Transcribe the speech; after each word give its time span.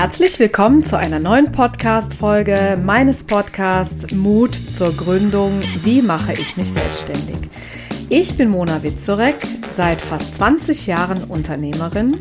Herzlich 0.00 0.38
willkommen 0.38 0.82
zu 0.82 0.96
einer 0.96 1.18
neuen 1.20 1.52
Podcast-Folge 1.52 2.78
meines 2.82 3.22
Podcasts 3.22 4.10
Mut 4.12 4.54
zur 4.54 4.96
Gründung. 4.96 5.60
Wie 5.84 6.00
mache 6.00 6.32
ich 6.32 6.56
mich 6.56 6.72
selbstständig? 6.72 7.36
Ich 8.08 8.34
bin 8.38 8.48
Mona 8.48 8.82
Witzorek, 8.82 9.36
seit 9.70 10.00
fast 10.00 10.36
20 10.36 10.86
Jahren 10.86 11.24
Unternehmerin 11.24 12.16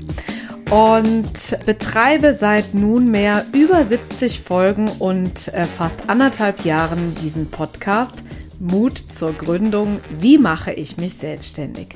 und 0.70 1.58
betreibe 1.66 2.34
seit 2.34 2.74
nunmehr 2.74 3.46
über 3.54 3.82
70 3.86 4.42
Folgen 4.42 4.90
und 5.00 5.48
äh, 5.54 5.64
fast 5.64 6.10
anderthalb 6.10 6.66
Jahren 6.66 7.16
diesen 7.16 7.50
Podcast 7.50 8.26
Mut 8.60 8.98
zur 8.98 9.34
Gründung. 9.34 10.00
Wie 10.18 10.38
mache 10.38 10.74
ich 10.74 10.98
mich 10.98 11.14
selbstständig? 11.14 11.96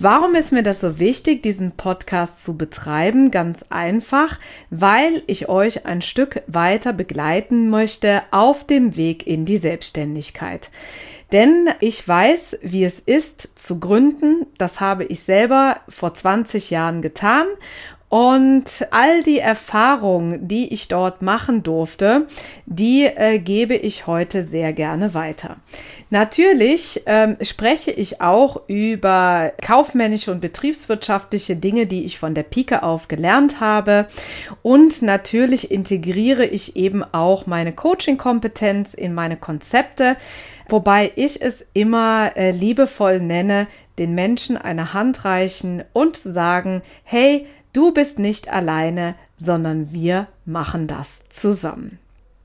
Warum 0.00 0.34
ist 0.34 0.50
mir 0.50 0.64
das 0.64 0.80
so 0.80 0.98
wichtig, 0.98 1.42
diesen 1.42 1.72
Podcast 1.72 2.42
zu 2.42 2.56
betreiben? 2.56 3.30
Ganz 3.30 3.64
einfach, 3.70 4.40
weil 4.70 5.22
ich 5.26 5.48
euch 5.48 5.86
ein 5.86 6.02
Stück 6.02 6.42
weiter 6.48 6.92
begleiten 6.92 7.70
möchte 7.70 8.22
auf 8.32 8.66
dem 8.66 8.96
Weg 8.96 9.26
in 9.26 9.44
die 9.44 9.58
Selbstständigkeit. 9.58 10.70
Denn 11.30 11.70
ich 11.80 12.06
weiß, 12.06 12.58
wie 12.62 12.84
es 12.84 12.98
ist 12.98 13.58
zu 13.58 13.78
gründen. 13.78 14.46
Das 14.58 14.80
habe 14.80 15.04
ich 15.04 15.20
selber 15.20 15.76
vor 15.88 16.12
20 16.12 16.70
Jahren 16.70 17.00
getan 17.00 17.46
und 18.12 18.86
all 18.90 19.22
die 19.22 19.38
Erfahrungen, 19.38 20.46
die 20.46 20.70
ich 20.70 20.86
dort 20.86 21.22
machen 21.22 21.62
durfte, 21.62 22.26
die 22.66 23.04
äh, 23.04 23.38
gebe 23.38 23.74
ich 23.74 24.06
heute 24.06 24.42
sehr 24.42 24.74
gerne 24.74 25.14
weiter. 25.14 25.56
Natürlich 26.10 27.04
ähm, 27.06 27.38
spreche 27.40 27.90
ich 27.90 28.20
auch 28.20 28.68
über 28.68 29.52
kaufmännische 29.62 30.30
und 30.30 30.42
betriebswirtschaftliche 30.42 31.56
Dinge, 31.56 31.86
die 31.86 32.04
ich 32.04 32.18
von 32.18 32.34
der 32.34 32.42
Pike 32.42 32.82
auf 32.82 33.08
gelernt 33.08 33.60
habe. 33.60 34.06
Und 34.60 35.00
natürlich 35.00 35.70
integriere 35.70 36.44
ich 36.44 36.76
eben 36.76 37.02
auch 37.02 37.46
meine 37.46 37.72
Coaching-Kompetenz 37.72 38.92
in 38.92 39.14
meine 39.14 39.38
Konzepte, 39.38 40.18
wobei 40.68 41.12
ich 41.16 41.40
es 41.40 41.66
immer 41.72 42.36
äh, 42.36 42.50
liebevoll 42.50 43.20
nenne, 43.20 43.68
den 43.98 44.14
Menschen 44.14 44.58
eine 44.58 44.92
Hand 44.92 45.24
reichen 45.24 45.82
und 45.94 46.16
sagen, 46.16 46.82
hey, 47.04 47.46
Du 47.72 47.92
bist 47.92 48.18
nicht 48.18 48.52
alleine, 48.52 49.14
sondern 49.38 49.92
wir 49.92 50.26
machen 50.44 50.86
das 50.86 51.20
zusammen. 51.30 51.98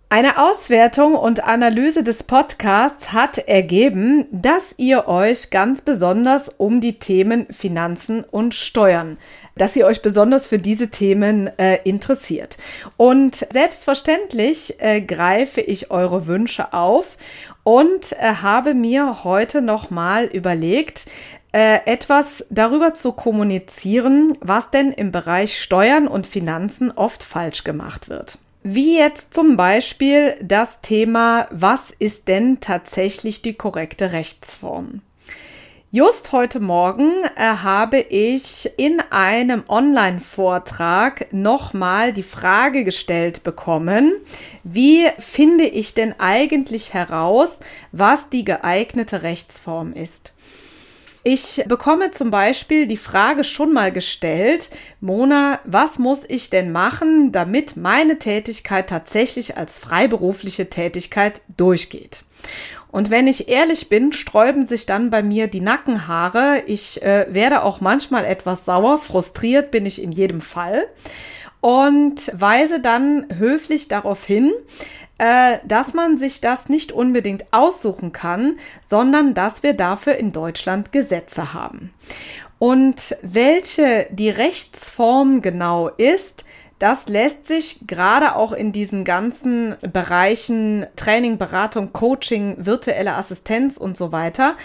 Eine 0.09 0.41
Auswertung 0.41 1.15
und 1.15 1.43
Analyse 1.43 2.01
des 2.01 2.23
Podcasts 2.23 3.11
hat 3.11 3.39
ergeben, 3.39 4.23
dass 4.31 4.73
ihr 4.77 5.09
euch 5.09 5.49
ganz 5.49 5.81
besonders 5.81 6.47
um 6.47 6.79
die 6.79 6.97
Themen 6.97 7.45
Finanzen 7.51 8.23
und 8.23 8.55
Steuern, 8.55 9.17
dass 9.57 9.75
ihr 9.75 9.85
euch 9.85 10.01
besonders 10.01 10.47
für 10.47 10.59
diese 10.59 10.87
Themen 10.91 11.47
äh, 11.57 11.79
interessiert. 11.83 12.55
Und 12.95 13.35
selbstverständlich 13.35 14.75
äh, 14.79 15.01
greife 15.01 15.59
ich 15.59 15.91
eure 15.91 16.25
Wünsche 16.25 16.71
auf 16.71 17.17
und 17.63 18.13
äh, 18.13 18.35
habe 18.41 18.75
mir 18.75 19.25
heute 19.25 19.61
nochmal 19.61 20.23
überlegt, 20.27 21.07
äh, 21.57 21.87
etwas 21.87 22.45
darüber 22.51 22.93
zu 22.93 23.13
kommunizieren, 23.13 24.37
was 24.41 24.69
denn 24.69 24.91
im 24.91 25.11
Bereich 25.11 25.59
Steuern 25.59 26.07
und 26.07 26.27
Finanzen 26.27 26.91
oft 26.91 27.23
falsch 27.23 27.63
gemacht 27.63 28.09
wird. 28.09 28.37
Wie 28.61 28.95
jetzt 28.95 29.33
zum 29.33 29.57
Beispiel 29.57 30.35
das 30.39 30.81
Thema, 30.81 31.47
was 31.49 31.89
ist 31.97 32.27
denn 32.27 32.59
tatsächlich 32.59 33.41
die 33.41 33.55
korrekte 33.55 34.11
Rechtsform? 34.11 35.01
Just 35.89 36.31
heute 36.31 36.59
Morgen 36.59 37.09
äh, 37.37 37.41
habe 37.41 38.01
ich 38.01 38.69
in 38.77 39.01
einem 39.09 39.63
Online-Vortrag 39.67 41.33
nochmal 41.33 42.13
die 42.13 42.21
Frage 42.21 42.83
gestellt 42.83 43.43
bekommen, 43.43 44.13
wie 44.63 45.07
finde 45.17 45.63
ich 45.63 45.95
denn 45.95 46.13
eigentlich 46.19 46.93
heraus, 46.93 47.61
was 47.91 48.29
die 48.29 48.45
geeignete 48.45 49.23
Rechtsform 49.23 49.93
ist? 49.93 50.33
Ich 51.29 51.61
bekomme 51.67 52.11
zum 52.11 52.31
Beispiel 52.31 52.87
die 52.87 52.95
Frage 52.95 53.43
schon 53.43 53.73
mal 53.73 53.91
gestellt, 53.91 54.69
Mona, 55.01 55.59
was 55.65 55.99
muss 55.99 56.21
ich 56.25 56.49
denn 56.49 56.71
machen, 56.71 57.33
damit 57.33 57.75
meine 57.75 58.17
Tätigkeit 58.17 58.87
tatsächlich 58.87 59.57
als 59.57 59.77
freiberufliche 59.77 60.69
Tätigkeit 60.69 61.41
durchgeht? 61.57 62.23
Und 62.91 63.09
wenn 63.09 63.27
ich 63.27 63.49
ehrlich 63.49 63.89
bin, 63.89 64.13
sträuben 64.13 64.67
sich 64.67 64.85
dann 64.85 65.09
bei 65.09 65.21
mir 65.21 65.47
die 65.47 65.59
Nackenhaare. 65.59 66.63
Ich 66.65 67.03
äh, 67.03 67.25
werde 67.29 67.63
auch 67.63 67.81
manchmal 67.81 68.23
etwas 68.23 68.63
sauer, 68.63 68.97
frustriert 68.97 69.69
bin 69.69 69.85
ich 69.85 70.01
in 70.01 70.13
jedem 70.13 70.39
Fall 70.39 70.87
und 71.59 72.31
weise 72.39 72.79
dann 72.79 73.25
höflich 73.37 73.89
darauf 73.89 74.23
hin, 74.25 74.53
äh, 75.17 75.57
dass 75.65 75.93
man 75.93 76.17
sich 76.17 76.41
das 76.41 76.69
nicht 76.69 76.91
unbedingt 76.91 77.45
aussuchen 77.51 78.11
kann, 78.11 78.57
sondern 78.81 79.33
dass 79.33 79.63
wir 79.63 79.73
dafür 79.73 80.15
in 80.15 80.31
Deutschland 80.31 80.91
Gesetze 80.91 81.53
haben. 81.53 81.93
Und 82.59 83.15
welche 83.21 84.07
die 84.11 84.29
Rechtsform 84.29 85.41
genau 85.41 85.89
ist, 85.89 86.45
das 86.79 87.07
lässt 87.09 87.47
sich 87.47 87.87
gerade 87.87 88.35
auch 88.35 88.51
in 88.51 88.71
diesen 88.71 89.03
ganzen 89.03 89.75
Bereichen 89.81 90.85
Training, 90.95 91.39
Beratung, 91.39 91.91
Coaching, 91.91 92.55
virtuelle 92.59 93.15
Assistenz 93.15 93.77
und 93.77 93.97
so 93.97 94.11
weiter 94.11 94.55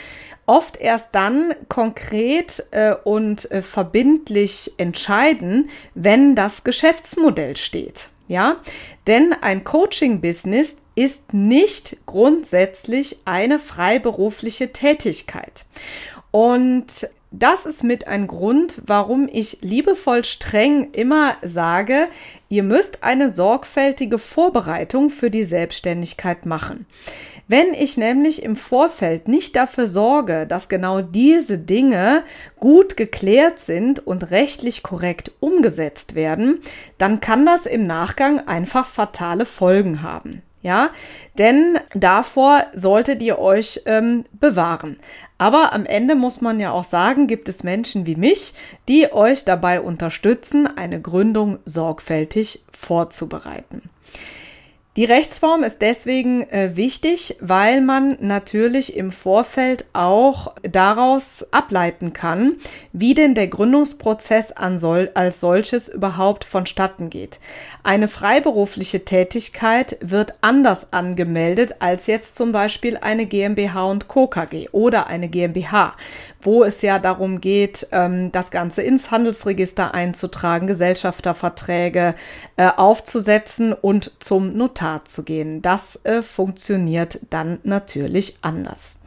oft 0.47 0.77
erst 0.77 1.15
dann 1.15 1.55
konkret 1.69 2.65
äh, 2.73 2.95
und 3.05 3.51
äh, 3.51 3.63
verbindlich 3.63 4.73
entscheiden, 4.77 5.71
wenn 5.95 6.35
das 6.35 6.65
Geschäftsmodell 6.65 7.57
steht. 7.57 8.09
Ja, 8.33 8.63
denn 9.07 9.35
ein 9.43 9.63
Coaching-Business 9.63 10.79
ist 10.95 11.35
nicht 11.35 11.99
grundsätzlich 12.07 13.19
eine 13.27 13.59
freiberufliche 13.59 14.73
Tätigkeit. 14.73 15.67
Und 16.31 17.11
das 17.33 17.65
ist 17.65 17.83
mit 17.83 18.07
ein 18.07 18.27
Grund, 18.27 18.83
warum 18.87 19.29
ich 19.31 19.59
liebevoll 19.63 20.25
streng 20.25 20.91
immer 20.93 21.37
sage, 21.43 22.09
ihr 22.51 22.63
müsst 22.63 23.03
eine 23.03 23.35
sorgfältige 23.35 24.19
Vorbereitung 24.19 25.09
für 25.09 25.31
die 25.31 25.45
Selbstständigkeit 25.45 26.45
machen. 26.45 26.87
Wenn 27.49 27.75
ich 27.75 27.97
nämlich 27.97 28.43
im 28.43 28.55
Vorfeld 28.55 29.29
nicht 29.29 29.57
dafür 29.57 29.87
sorge, 29.87 30.47
dass 30.47 30.69
genau 30.69 31.01
diese 31.01 31.59
Dinge 31.59 32.23
gut 32.61 32.97
geklärt 32.97 33.59
sind 33.59 34.07
und 34.07 34.31
rechtlich 34.31 34.83
korrekt 34.83 35.33
umgesetzt 35.41 36.15
werden, 36.15 36.61
dann 36.99 37.21
kann 37.21 37.47
das 37.47 37.67
im 37.67 37.83
Nachgang 37.83 38.47
einfach 38.47 38.87
fatale 38.87 39.47
Folgen 39.47 40.03
haben. 40.03 40.43
Ja, 40.63 40.91
denn 41.39 41.79
davor 41.93 42.67
solltet 42.73 43.21
ihr 43.21 43.41
euch 43.41 43.83
ähm, 43.85 44.25
bewahren. 44.33 44.99
Aber 45.37 45.73
am 45.73 45.87
Ende 45.87 46.15
muss 46.15 46.41
man 46.41 46.61
ja 46.61 46.71
auch 46.71 46.85
sagen, 46.85 47.27
gibt 47.27 47.49
es 47.49 47.65
Menschen 47.65 48.07
wie 48.07 48.15
mich, 48.15 48.55
die 48.89 49.13
euch 49.13 49.45
dabei 49.45 49.81
unterstützen, 49.81 50.69
eine 50.77 51.01
Gründung 51.01 51.59
sorgfältig 51.65 52.65
vorzubereiten. 52.71 53.83
Die 54.95 55.07
Rechtsform 55.07 55.65
ist 55.65 55.81
deswegen 55.81 56.43
äh, 56.51 56.77
wichtig, 56.77 57.37
weil 57.41 57.81
man 57.81 58.19
natürlich 58.21 58.95
im 58.95 59.11
Vorfeld 59.11 59.87
auch 59.95 60.53
daraus 60.61 61.47
ableiten 61.51 62.13
kann, 62.13 62.57
wie 62.93 63.15
denn 63.15 63.35
der 63.35 63.49
Gründungsprozess 63.49 64.53
sol 64.77 65.11
als 65.15 65.41
solches 65.41 65.89
überhaupt 65.89 66.45
vonstatten 66.45 67.09
geht. 67.09 67.41
Eine 67.83 68.07
freiberufliche 68.07 69.07
Tätigkeit 69.07 69.97
wird 70.03 70.35
anders 70.43 70.93
angemeldet 70.93 71.77
als 71.79 72.07
jetzt 72.07 72.37
zum 72.37 72.53
Beispiel 72.53 72.99
eine 72.99 73.25
GmbH 73.25 73.87
und 73.87 74.09
Co. 74.09 74.27
KG 74.27 74.69
oder 74.73 75.07
eine 75.07 75.29
GmbH, 75.29 75.95
wo 76.43 76.65
es 76.65 76.83
ja 76.83 76.99
darum 76.99 77.41
geht, 77.41 77.87
ähm, 77.93 78.31
das 78.31 78.51
Ganze 78.51 78.83
ins 78.83 79.11
Handelsregister 79.11 79.95
einzutragen, 79.95 80.67
Gesellschafterverträge 80.67 82.15
äh, 82.59 82.69
aufzusetzen 82.77 83.73
und 83.73 84.11
zum 84.19 84.55
Notar 84.55 84.82
zu 85.05 85.23
gehen. 85.25 85.63
Das 85.63 86.05
äh, 86.05 86.23
funktioniert 86.23 87.19
dann 87.31 87.59
natürlich 87.63 88.39
anders. 88.43 88.99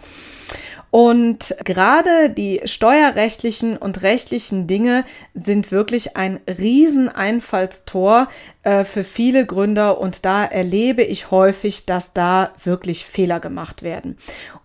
Und 0.95 1.53
gerade 1.65 2.29
die 2.29 2.61
steuerrechtlichen 2.63 3.75
und 3.75 4.01
rechtlichen 4.01 4.65
Dinge 4.65 5.03
sind 5.33 5.69
wirklich 5.69 6.15
ein 6.15 6.39
Rieseneinfallstor 6.47 8.29
äh, 8.63 8.85
für 8.85 9.03
viele 9.03 9.45
Gründer 9.45 9.99
und 9.99 10.23
da 10.23 10.45
erlebe 10.45 11.03
ich 11.03 11.31
häufig, 11.31 11.85
dass 11.85 12.13
da 12.13 12.51
wirklich 12.63 13.05
Fehler 13.05 13.41
gemacht 13.41 13.83
werden. 13.83 14.17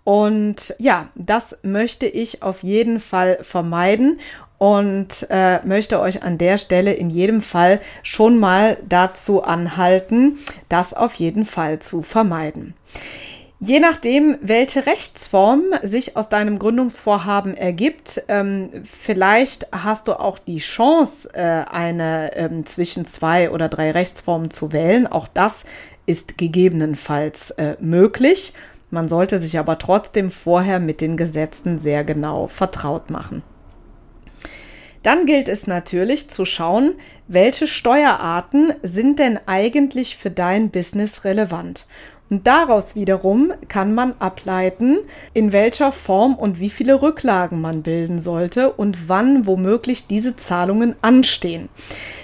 Und 0.04 0.72
ja, 0.78 1.08
das 1.16 1.58
möchte 1.64 2.06
ich 2.06 2.44
auf 2.44 2.62
jeden 2.62 3.00
Fall 3.00 3.38
vermeiden 3.42 4.20
und 4.60 5.26
äh, 5.30 5.64
möchte 5.64 6.00
euch 6.00 6.22
an 6.22 6.36
der 6.36 6.58
Stelle 6.58 6.92
in 6.92 7.08
jedem 7.08 7.40
Fall 7.40 7.80
schon 8.02 8.38
mal 8.38 8.76
dazu 8.86 9.42
anhalten, 9.42 10.38
das 10.68 10.92
auf 10.92 11.14
jeden 11.14 11.46
Fall 11.46 11.78
zu 11.78 12.02
vermeiden. 12.02 12.74
Je 13.58 13.80
nachdem, 13.80 14.36
welche 14.42 14.84
Rechtsform 14.84 15.62
sich 15.82 16.14
aus 16.18 16.28
deinem 16.28 16.58
Gründungsvorhaben 16.58 17.56
ergibt, 17.56 18.22
ähm, 18.28 18.68
vielleicht 18.84 19.66
hast 19.72 20.08
du 20.08 20.20
auch 20.20 20.38
die 20.38 20.58
Chance, 20.58 21.30
äh, 21.32 21.64
eine 21.70 22.36
ähm, 22.36 22.66
zwischen 22.66 23.06
zwei 23.06 23.50
oder 23.50 23.70
drei 23.70 23.92
Rechtsformen 23.92 24.50
zu 24.50 24.72
wählen. 24.72 25.06
Auch 25.06 25.26
das 25.26 25.64
ist 26.04 26.36
gegebenenfalls 26.36 27.52
äh, 27.52 27.76
möglich. 27.80 28.52
Man 28.90 29.08
sollte 29.08 29.38
sich 29.38 29.58
aber 29.58 29.78
trotzdem 29.78 30.30
vorher 30.30 30.80
mit 30.80 31.00
den 31.00 31.16
Gesetzen 31.16 31.78
sehr 31.78 32.04
genau 32.04 32.46
vertraut 32.46 33.08
machen. 33.08 33.42
Dann 35.02 35.24
gilt 35.24 35.48
es 35.48 35.66
natürlich 35.66 36.28
zu 36.28 36.44
schauen, 36.44 36.94
welche 37.26 37.66
Steuerarten 37.66 38.74
sind 38.82 39.18
denn 39.18 39.38
eigentlich 39.46 40.16
für 40.16 40.30
dein 40.30 40.70
Business 40.70 41.24
relevant. 41.24 41.86
Und 42.30 42.46
daraus 42.46 42.94
wiederum 42.94 43.52
kann 43.66 43.92
man 43.92 44.14
ableiten, 44.20 44.98
in 45.34 45.52
welcher 45.52 45.90
Form 45.90 46.36
und 46.36 46.60
wie 46.60 46.70
viele 46.70 47.02
Rücklagen 47.02 47.60
man 47.60 47.82
bilden 47.82 48.20
sollte 48.20 48.70
und 48.70 49.08
wann 49.08 49.46
womöglich 49.46 50.06
diese 50.06 50.36
Zahlungen 50.36 50.94
anstehen. 51.02 51.68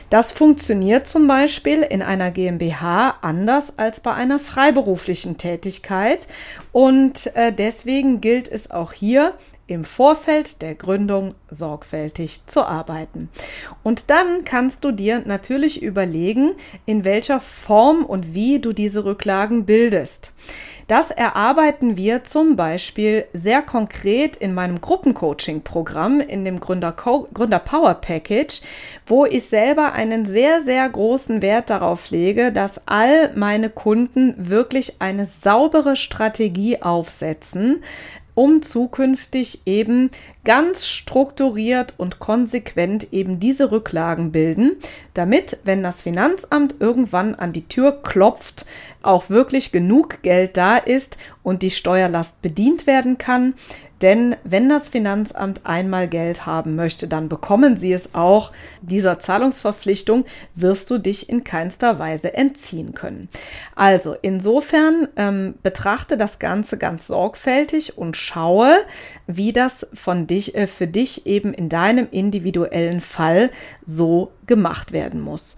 Das 0.09 0.31
funktioniert 0.31 1.09
zum 1.09 1.27
Beispiel 1.27 1.83
in 1.83 2.03
einer 2.03 2.31
GmbH 2.31 3.17
anders 3.21 3.79
als 3.81 3.99
bei 3.99 4.13
einer 4.13 4.39
freiberuflichen 4.39 5.39
Tätigkeit 5.39 6.29
und 6.71 7.35
äh, 7.35 7.53
deswegen 7.53 8.21
gilt 8.21 8.47
es 8.47 8.71
auch 8.71 8.93
hier 8.93 9.35
im 9.67 9.85
Vorfeld 9.85 10.63
der 10.63 10.75
Gründung 10.75 11.35
sorgfältig 11.51 12.47
zu 12.47 12.65
arbeiten. 12.65 13.29
Und 13.83 14.11
dann 14.11 14.45
kannst 14.45 14.85
du 14.85 14.93
dir 14.93 15.23
natürlich 15.25 15.83
überlegen, 15.83 16.53
in 16.85 17.05
welcher 17.05 17.41
Form 17.41 18.05
und 18.05 18.35
wie 18.35 18.61
du 18.61 18.73
diese 18.73 19.05
Rücklagen 19.05 19.67
bildest. 19.67 20.33
Das 20.89 21.11
erarbeiten 21.11 21.97
wir 21.97 22.23
zum 22.23 22.55
Beispiel 22.55 23.25
sehr 23.33 23.61
konkret 23.61 24.37
in 24.37 24.55
meinem 24.55 24.81
Gruppencoaching-Programm, 24.81 26.21
in 26.21 26.45
dem 26.45 26.61
Gründer, 26.61 26.93
Gründer 26.93 27.59
Power 27.59 27.95
Package, 27.95 28.61
wo 29.05 29.27
ich 29.27 29.49
selber 29.49 29.95
einen 29.95 30.27
sehr, 30.27 30.61
sehr 30.61 30.89
großen 30.89 31.43
Wert 31.43 31.71
darauf 31.71 32.11
lege, 32.11 32.53
dass 32.53 32.87
all 32.87 33.33
meine 33.35 33.69
Kunden 33.69 34.35
wirklich 34.37 35.01
eine 35.01 35.27
saubere 35.27 35.97
Strategie 35.97 36.83
aufsetzen, 36.83 37.83
um 38.37 38.63
zukünftig 38.63 39.63
eben 39.67 40.11
ganz 40.47 40.87
strukturiert 40.87 41.95
und 41.99 42.21
konsequent 42.21 43.13
eben 43.13 43.41
diese 43.41 43.73
Rücklagen 43.73 44.33
bilden, 44.33 44.77
damit, 45.13 45.59
wenn 45.65 45.83
das 45.83 46.01
Finanzamt 46.01 46.77
irgendwann 46.81 47.35
an 47.35 47.53
die 47.53 47.67
Tür 47.67 48.01
klopft, 48.01 48.65
auch 49.03 49.29
wirklich 49.29 49.73
genug 49.73 50.23
Geld 50.23 50.57
da 50.57 50.77
ist 50.77 51.19
und 51.43 51.63
die 51.63 51.71
Steuerlast 51.71 52.41
bedient 52.43 52.87
werden 52.87 53.19
kann. 53.19 53.55
Denn 54.03 54.37
wenn 54.45 54.69
das 54.69 54.91
Finanzamt 54.91 55.65
einmal 55.65 56.07
Geld 56.07 56.45
haben 56.45 56.77
möchte, 56.77 57.09
dann 57.09 57.31
bekommen 57.31 57.79
sie 57.79 57.95
es 57.95 58.15
auch. 58.15 58.53
Dieser 58.83 59.19
Zahlungsverpflichtung 59.19 60.27
wirst 60.55 60.91
du 60.91 60.99
dich 60.99 61.31
in 61.31 61.45
keinster 61.45 61.99
Weise 61.99 62.35
entziehen 62.35 62.93
können. 62.93 63.29
Also 63.75 64.15
insofern 64.21 65.09
ähm, 65.17 65.55
betrachte 65.63 66.19
das 66.19 66.39
Ganze 66.39 66.77
ganz 66.77 67.07
sorgfältig 67.07 67.97
und 67.97 68.19
schaue, 68.19 68.75
wie 69.27 69.55
das 69.55 69.87
von 69.95 70.27
dich, 70.37 70.55
äh, 70.55 70.67
für 70.67 70.87
dich 70.87 71.27
eben 71.27 71.53
in 71.53 71.69
deinem 71.69 72.09
individuellen 72.11 73.01
Fall 73.01 73.51
so 73.83 74.33
gemacht 74.47 74.93
werden 74.93 75.21
muss. 75.21 75.57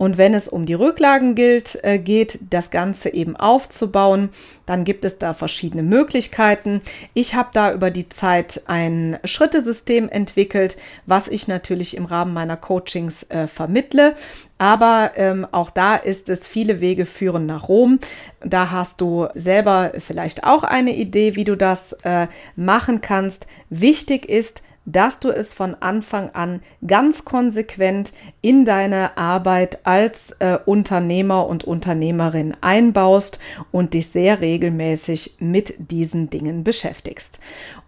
Und 0.00 0.16
wenn 0.16 0.32
es 0.32 0.48
um 0.48 0.64
die 0.64 0.72
Rücklagen 0.72 1.34
gilt, 1.34 1.78
äh, 1.82 1.98
geht, 1.98 2.38
das 2.48 2.70
Ganze 2.70 3.10
eben 3.10 3.36
aufzubauen, 3.36 4.30
dann 4.64 4.84
gibt 4.84 5.04
es 5.04 5.18
da 5.18 5.34
verschiedene 5.34 5.82
Möglichkeiten. 5.82 6.80
Ich 7.12 7.34
habe 7.34 7.50
da 7.52 7.70
über 7.70 7.90
die 7.90 8.08
Zeit 8.08 8.62
ein 8.64 9.18
Schrittesystem 9.26 10.08
entwickelt, 10.08 10.78
was 11.04 11.28
ich 11.28 11.48
natürlich 11.48 11.98
im 11.98 12.06
Rahmen 12.06 12.32
meiner 12.32 12.56
Coachings 12.56 13.24
äh, 13.24 13.46
vermittle. 13.46 14.14
Aber 14.56 15.10
ähm, 15.16 15.46
auch 15.52 15.68
da 15.68 15.96
ist 15.96 16.30
es, 16.30 16.46
viele 16.46 16.80
Wege 16.80 17.04
führen 17.04 17.44
nach 17.44 17.68
Rom. 17.68 17.98
Da 18.42 18.70
hast 18.70 19.02
du 19.02 19.28
selber 19.34 19.92
vielleicht 19.98 20.44
auch 20.44 20.62
eine 20.62 20.96
Idee, 20.96 21.36
wie 21.36 21.44
du 21.44 21.56
das 21.56 21.92
äh, 22.04 22.26
machen 22.56 23.02
kannst. 23.02 23.48
Wichtig 23.68 24.30
ist, 24.30 24.62
dass 24.86 25.20
du 25.20 25.30
es 25.30 25.54
von 25.54 25.76
Anfang 25.80 26.30
an 26.30 26.62
ganz 26.86 27.24
konsequent 27.24 28.12
in 28.40 28.64
deine 28.64 29.16
Arbeit 29.16 29.86
als 29.86 30.32
äh, 30.40 30.58
Unternehmer 30.64 31.46
und 31.46 31.64
Unternehmerin 31.64 32.54
einbaust 32.60 33.38
und 33.70 33.94
dich 33.94 34.08
sehr 34.08 34.40
regelmäßig 34.40 35.36
mit 35.38 35.74
diesen 35.90 36.30
Dingen 36.30 36.64
beschäftigst. 36.64 37.40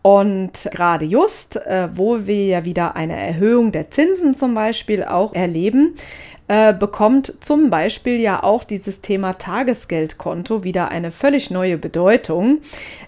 Und 0.03 0.69
gerade 0.73 1.05
just, 1.05 1.57
äh, 1.57 1.89
wo 1.95 2.27
wir 2.27 2.47
ja 2.47 2.65
wieder 2.65 2.97
eine 2.97 3.17
Erhöhung 3.17 3.73
der 3.73 3.91
Zinsen 3.91 4.35
zum 4.35 4.55
Beispiel 4.55 5.05
auch 5.05 5.33
erleben, 5.33 5.95
äh, 6.53 6.75
bekommt 6.75 7.33
zum 7.41 7.71
Beispiel 7.71 8.21
ja 8.21 8.43
auch 8.43 8.63
dieses 8.63 9.01
Thema 9.01 9.39
Tagesgeldkonto 9.39 10.65
wieder 10.65 10.91
eine 10.91 11.11
völlig 11.11 11.51
neue 11.51 11.79
Bedeutung. 11.79 12.61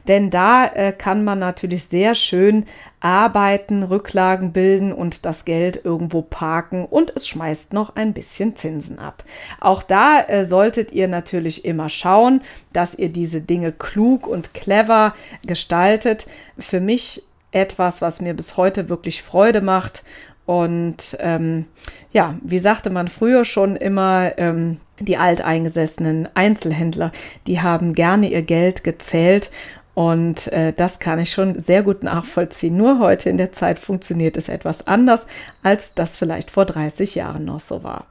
Denn 0.08 0.30
da 0.30 0.64
äh, 0.64 0.92
kann 0.92 1.24
man 1.24 1.40
natürlich 1.40 1.84
sehr 1.84 2.14
schön 2.14 2.64
arbeiten, 3.00 3.82
Rücklagen 3.82 4.52
bilden 4.52 4.94
und 4.94 5.26
das 5.26 5.44
Geld 5.44 5.84
irgendwo 5.84 6.22
parken 6.22 6.86
und 6.86 7.12
es 7.14 7.28
schmeißt 7.28 7.74
noch 7.74 7.96
ein 7.96 8.14
bisschen 8.14 8.56
Zinsen 8.56 8.98
ab. 8.98 9.24
Auch 9.60 9.82
da 9.82 10.22
äh, 10.22 10.46
solltet 10.46 10.92
ihr 10.92 11.06
natürlich 11.06 11.66
immer 11.66 11.90
schauen, 11.90 12.40
dass 12.72 12.94
ihr 12.94 13.10
diese 13.10 13.42
Dinge 13.42 13.72
klug 13.72 14.26
und 14.26 14.54
clever 14.54 15.14
gestaltet. 15.46 16.24
Für 16.58 16.80
mich 16.80 17.22
etwas, 17.52 18.00
was 18.00 18.22
mir 18.22 18.32
bis 18.32 18.56
heute 18.56 18.88
wirklich 18.88 19.22
Freude 19.22 19.60
macht 19.60 20.02
und 20.46 21.16
ähm, 21.20 21.66
ja, 22.12 22.34
wie 22.42 22.58
sagte 22.58 22.90
man 22.90 23.08
früher 23.08 23.44
schon 23.44 23.76
immer, 23.76 24.32
ähm, 24.36 24.78
die 25.00 25.16
alteingesessenen 25.16 26.28
Einzelhändler, 26.34 27.12
die 27.46 27.60
haben 27.60 27.94
gerne 27.94 28.28
ihr 28.28 28.42
Geld 28.42 28.84
gezählt. 28.84 29.50
Und 29.94 30.52
äh, 30.52 30.72
das 30.72 30.98
kann 30.98 31.20
ich 31.20 31.30
schon 31.30 31.60
sehr 31.60 31.82
gut 31.82 32.02
nachvollziehen. 32.02 32.76
Nur 32.76 32.98
heute 32.98 33.30
in 33.30 33.38
der 33.38 33.52
Zeit 33.52 33.78
funktioniert 33.78 34.36
es 34.36 34.48
etwas 34.48 34.86
anders, 34.86 35.26
als 35.62 35.94
das 35.94 36.16
vielleicht 36.16 36.50
vor 36.50 36.64
30 36.64 37.14
Jahren 37.14 37.44
noch 37.44 37.60
so 37.60 37.84
war. 37.84 38.06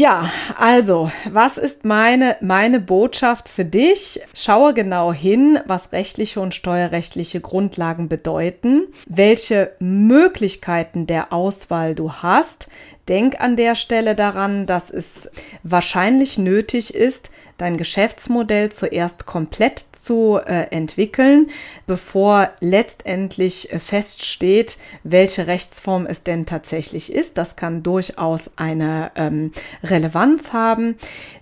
Ja, 0.00 0.30
also, 0.56 1.10
was 1.28 1.58
ist 1.58 1.84
meine, 1.84 2.36
meine 2.40 2.78
Botschaft 2.78 3.48
für 3.48 3.64
dich? 3.64 4.20
Schaue 4.32 4.72
genau 4.72 5.12
hin, 5.12 5.58
was 5.66 5.90
rechtliche 5.90 6.38
und 6.38 6.54
steuerrechtliche 6.54 7.40
Grundlagen 7.40 8.08
bedeuten, 8.08 8.82
welche 9.08 9.72
Möglichkeiten 9.80 11.08
der 11.08 11.32
Auswahl 11.32 11.96
du 11.96 12.12
hast. 12.12 12.70
Denk 13.08 13.40
an 13.40 13.56
der 13.56 13.74
Stelle 13.74 14.14
daran, 14.14 14.66
dass 14.66 14.90
es 14.90 15.30
wahrscheinlich 15.62 16.38
nötig 16.38 16.94
ist, 16.94 17.30
dein 17.58 17.76
Geschäftsmodell 17.76 18.70
zuerst 18.70 19.26
komplett 19.26 19.80
zu 19.80 20.38
äh, 20.38 20.68
entwickeln, 20.70 21.50
bevor 21.86 22.50
letztendlich 22.60 23.72
äh, 23.72 23.80
feststeht, 23.80 24.78
welche 25.02 25.48
Rechtsform 25.48 26.06
es 26.06 26.22
denn 26.22 26.46
tatsächlich 26.46 27.12
ist. 27.12 27.36
Das 27.36 27.56
kann 27.56 27.82
durchaus 27.82 28.52
eine 28.56 29.10
ähm, 29.16 29.52
Relevanz 29.82 30.52
haben. 30.52 30.96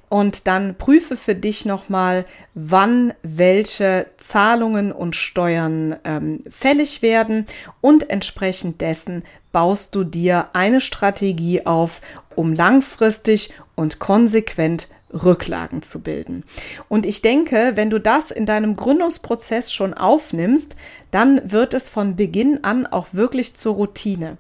Und 0.08 0.46
dann 0.46 0.76
prüfe 0.76 1.16
für 1.16 1.34
dich 1.34 1.66
nochmal, 1.66 2.24
wann 2.54 3.12
welche 3.22 4.06
Zahlungen 4.16 4.92
und 4.92 5.16
Steuern 5.16 5.96
ähm, 6.04 6.42
fällig 6.48 7.02
werden 7.02 7.46
und 7.80 8.08
entsprechend 8.08 8.80
dessen 8.80 9.24
baust 9.56 9.94
du 9.94 10.04
dir 10.04 10.48
eine 10.52 10.82
Strategie 10.82 11.64
auf, 11.64 12.02
um 12.34 12.52
langfristig 12.52 13.54
und 13.74 13.98
konsequent 14.00 14.88
Rücklagen 15.14 15.80
zu 15.80 16.02
bilden. 16.02 16.44
Und 16.88 17.06
ich 17.06 17.22
denke, 17.22 17.72
wenn 17.74 17.88
du 17.88 17.98
das 17.98 18.30
in 18.30 18.44
deinem 18.44 18.76
Gründungsprozess 18.76 19.72
schon 19.72 19.94
aufnimmst, 19.94 20.76
dann 21.10 21.50
wird 21.50 21.72
es 21.72 21.88
von 21.88 22.16
Beginn 22.16 22.64
an 22.64 22.86
auch 22.86 23.06
wirklich 23.12 23.56
zur 23.56 23.76
Routine. 23.76 24.36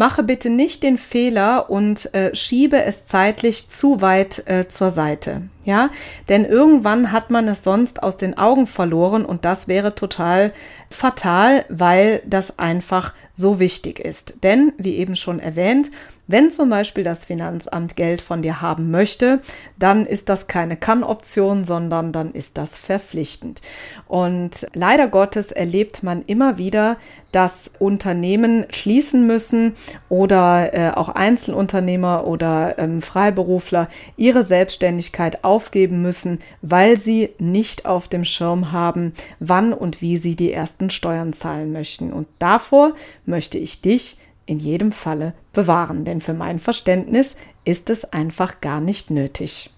Mache 0.00 0.22
bitte 0.22 0.48
nicht 0.48 0.82
den 0.82 0.96
Fehler 0.96 1.68
und 1.68 2.14
äh, 2.14 2.34
schiebe 2.34 2.82
es 2.82 3.04
zeitlich 3.04 3.68
zu 3.68 4.00
weit 4.00 4.48
äh, 4.48 4.66
zur 4.66 4.90
Seite. 4.90 5.42
Ja, 5.66 5.90
denn 6.30 6.46
irgendwann 6.46 7.12
hat 7.12 7.28
man 7.28 7.46
es 7.48 7.62
sonst 7.62 8.02
aus 8.02 8.16
den 8.16 8.38
Augen 8.38 8.66
verloren 8.66 9.26
und 9.26 9.44
das 9.44 9.68
wäre 9.68 9.94
total 9.94 10.54
fatal, 10.88 11.66
weil 11.68 12.22
das 12.24 12.58
einfach 12.58 13.12
so 13.34 13.60
wichtig 13.60 13.98
ist. 13.98 14.42
Denn, 14.42 14.72
wie 14.78 14.96
eben 14.96 15.16
schon 15.16 15.38
erwähnt, 15.38 15.90
wenn 16.30 16.50
zum 16.50 16.70
Beispiel 16.70 17.04
das 17.04 17.24
Finanzamt 17.24 17.96
Geld 17.96 18.20
von 18.20 18.42
dir 18.42 18.60
haben 18.60 18.90
möchte, 18.90 19.40
dann 19.78 20.06
ist 20.06 20.28
das 20.28 20.46
keine 20.48 20.76
Kann-Option, 20.76 21.64
sondern 21.64 22.12
dann 22.12 22.32
ist 22.32 22.58
das 22.58 22.76
verpflichtend. 22.76 23.62
Und 24.08 24.66
leider 24.74 25.08
Gottes 25.08 25.52
erlebt 25.52 26.02
man 26.02 26.22
immer 26.22 26.58
wieder, 26.58 26.96
dass 27.32 27.70
Unternehmen 27.78 28.66
schließen 28.70 29.24
müssen 29.24 29.74
oder 30.08 30.74
äh, 30.74 30.90
auch 30.90 31.08
Einzelunternehmer 31.08 32.26
oder 32.26 32.76
ähm, 32.78 33.02
Freiberufler 33.02 33.88
ihre 34.16 34.42
Selbstständigkeit 34.42 35.44
auf 35.44 35.60
aufgeben 35.60 36.00
müssen, 36.00 36.38
weil 36.62 36.96
sie 36.96 37.30
nicht 37.38 37.84
auf 37.84 38.08
dem 38.08 38.24
Schirm 38.24 38.72
haben, 38.72 39.12
wann 39.40 39.74
und 39.74 40.00
wie 40.00 40.16
sie 40.16 40.34
die 40.34 40.52
ersten 40.52 40.88
Steuern 40.88 41.34
zahlen 41.34 41.70
möchten. 41.70 42.14
Und 42.14 42.26
davor 42.38 42.94
möchte 43.26 43.58
ich 43.58 43.82
dich 43.82 44.16
in 44.50 44.58
jedem 44.58 44.90
Falle 44.90 45.32
bewahren, 45.52 46.04
denn 46.04 46.20
für 46.20 46.34
mein 46.34 46.58
Verständnis 46.58 47.36
ist 47.64 47.88
es 47.88 48.12
einfach 48.12 48.60
gar 48.60 48.80
nicht 48.80 49.08
nötig. 49.08 49.70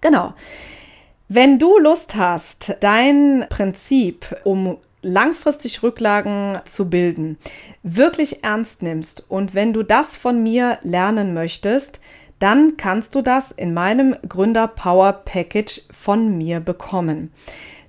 Genau. 0.00 0.32
Wenn 1.28 1.58
du 1.58 1.78
Lust 1.78 2.16
hast, 2.16 2.78
dein 2.80 3.44
Prinzip, 3.50 4.36
um 4.44 4.78
langfristig 5.02 5.82
Rücklagen 5.82 6.60
zu 6.64 6.88
bilden, 6.88 7.36
wirklich 7.82 8.42
ernst 8.42 8.82
nimmst 8.82 9.30
und 9.30 9.54
wenn 9.54 9.74
du 9.74 9.82
das 9.82 10.16
von 10.16 10.42
mir 10.42 10.78
lernen 10.82 11.34
möchtest, 11.34 12.00
dann 12.38 12.78
kannst 12.78 13.14
du 13.14 13.20
das 13.20 13.50
in 13.50 13.74
meinem 13.74 14.16
Gründer 14.26 14.66
Power 14.66 15.12
Package 15.12 15.82
von 15.90 16.38
mir 16.38 16.60
bekommen. 16.60 17.32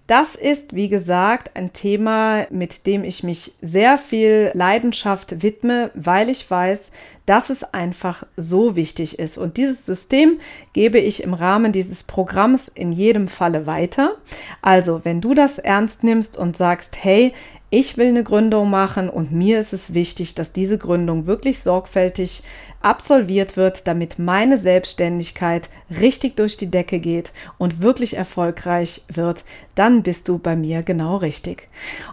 Das 0.07 0.35
ist, 0.35 0.75
wie 0.75 0.87
gesagt, 0.87 1.55
ein 1.55 1.73
Thema, 1.73 2.45
mit 2.51 2.85
dem 2.85 3.03
ich 3.03 3.23
mich 3.23 3.53
sehr 3.61 3.97
viel 3.97 4.51
Leidenschaft 4.53 5.41
widme, 5.41 5.89
weil 5.95 6.29
ich 6.29 6.49
weiß, 6.49 6.91
dass 7.25 7.49
es 7.49 7.63
einfach 7.63 8.23
so 8.37 8.75
wichtig 8.75 9.17
ist. 9.17 9.39
Und 9.39 9.57
dieses 9.57 9.83
System 9.83 10.39
gebe 10.73 10.99
ich 10.99 11.23
im 11.23 11.33
Rahmen 11.33 11.71
dieses 11.71 12.03
Programms 12.03 12.67
in 12.67 12.91
jedem 12.91 13.27
Falle 13.27 13.65
weiter. 13.65 14.15
Also, 14.61 15.01
wenn 15.03 15.21
du 15.21 15.33
das 15.33 15.57
ernst 15.57 16.03
nimmst 16.03 16.37
und 16.37 16.55
sagst, 16.55 17.03
hey, 17.03 17.33
ich 17.75 17.97
will 17.97 18.07
eine 18.07 18.23
Gründung 18.23 18.69
machen 18.69 19.09
und 19.09 19.33
mir 19.33 19.59
ist 19.59 19.73
es 19.73 19.93
wichtig, 19.93 20.33
dass 20.33 20.53
diese 20.53 20.77
Gründung 20.77 21.27
wirklich 21.27 21.59
sorgfältig 21.59 22.41
absolviert 22.85 23.57
wird, 23.57 23.87
damit 23.87 24.19
meine 24.19 24.59
Selbstständigkeit 24.59 25.69
richtig 25.99 26.35
durch 26.35 26.55
die 26.55 26.69
Decke 26.69 26.99
geht 26.99 27.33
und 27.57 27.81
wirklich 27.81 28.15
erfolgreich 28.15 29.01
wird, 29.11 29.43
dann 29.73 30.03
bist 30.03 30.27
du 30.29 30.37
bei 30.37 30.55
mir 30.55 30.83
genau 30.83 31.17
richtig. 31.17 31.67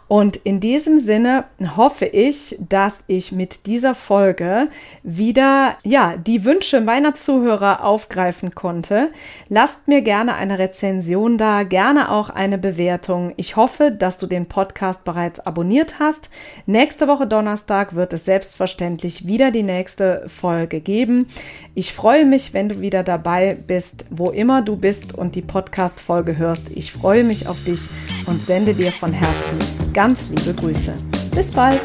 Und 0.09 0.37
in 0.37 0.61
diesem 0.61 0.99
Sinne 0.99 1.45
hoffe 1.76 2.07
ich, 2.07 2.57
dass 2.59 3.04
ich 3.07 3.33
mit 3.33 3.66
dieser 3.66 3.95
Folge 3.95 4.69
wieder 5.02 5.76
ja, 5.85 6.16
die 6.16 6.45
Wünsche 6.45 6.81
meiner 6.81 7.14
Zuhörer 7.14 7.85
aufgreifen 7.85 8.54
konnte. 8.54 9.11
Lasst 9.50 9.88
mir 9.88 10.00
gerne 10.00 10.35
eine 10.35 10.59
Rezension 10.59 11.37
da, 11.37 11.64
gerne 11.64 12.11
auch 12.11 12.31
eine 12.31 12.57
Bewertung. 12.57 13.35
Ich 13.37 13.57
hoffe, 13.57 13.92
dass 13.92 14.16
du 14.16 14.26
den 14.26 14.47
Podcast 14.47 15.04
bereits 15.04 15.38
abonniert 15.52 15.99
hast. 15.99 16.30
Nächste 16.64 17.09
Woche 17.09 17.26
Donnerstag 17.26 17.94
wird 17.94 18.14
es 18.14 18.25
selbstverständlich 18.25 19.26
wieder 19.26 19.50
die 19.50 19.62
nächste 19.62 20.25
Folge 20.26 20.80
geben. 20.80 21.26
Ich 21.75 21.92
freue 21.92 22.25
mich, 22.25 22.54
wenn 22.54 22.71
du 22.71 22.80
wieder 22.80 23.02
dabei 23.02 23.54
bist, 23.54 24.06
wo 24.09 24.30
immer 24.30 24.62
du 24.62 24.76
bist 24.76 25.12
und 25.14 25.35
die 25.35 25.42
Podcast 25.42 26.00
Folge 26.00 26.38
hörst. 26.38 26.71
Ich 26.75 26.90
freue 26.90 27.23
mich 27.23 27.49
auf 27.49 27.62
dich 27.64 27.82
und 28.25 28.42
sende 28.42 28.73
dir 28.73 28.92
von 28.92 29.12
Herzen 29.12 29.59
ganz 29.92 30.30
liebe 30.30 30.54
Grüße. 30.54 30.94
Bis 31.35 31.50
bald. 31.50 31.82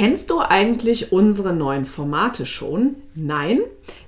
Kennst 0.00 0.30
du 0.30 0.40
eigentlich 0.40 1.12
unsere 1.12 1.52
neuen 1.52 1.84
Formate 1.84 2.46
schon? 2.46 2.96
Nein? 3.14 3.58